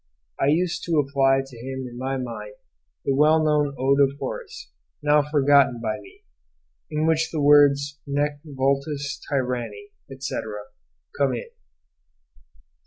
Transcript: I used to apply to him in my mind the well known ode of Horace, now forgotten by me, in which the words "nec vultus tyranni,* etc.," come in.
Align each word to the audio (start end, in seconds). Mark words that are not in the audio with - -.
I 0.39 0.47
used 0.47 0.83
to 0.85 0.97
apply 0.97 1.43
to 1.45 1.57
him 1.59 1.85
in 1.87 1.95
my 1.95 2.17
mind 2.17 2.55
the 3.05 3.13
well 3.13 3.37
known 3.43 3.75
ode 3.77 3.99
of 4.01 4.17
Horace, 4.17 4.71
now 5.03 5.21
forgotten 5.21 5.79
by 5.79 5.99
me, 5.99 6.23
in 6.89 7.05
which 7.05 7.29
the 7.31 7.39
words 7.39 7.99
"nec 8.07 8.39
vultus 8.43 9.21
tyranni,* 9.29 9.91
etc.," 10.09 10.49
come 11.15 11.35
in. 11.35 11.51